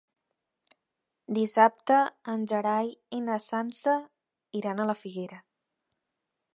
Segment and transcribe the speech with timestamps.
[1.39, 1.99] Dissabte
[2.35, 3.97] en Gerai i na Sança
[4.63, 5.43] iran a la Figuera.